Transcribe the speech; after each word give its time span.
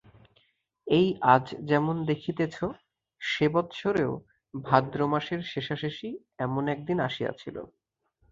এই 0.87 1.07
আজ 1.33 1.45
যেমন 1.63 1.95
দেখিতেছ, 2.05 2.55
সে 3.21 3.45
বৎসরেও 3.53 4.11
ভাদ্র 4.53 4.99
মাসের 5.07 5.41
শেষাশেষি 5.51 6.09
এমন 6.39 6.63
একদিন 6.67 6.97
আসিয়াছিল। 6.99 7.55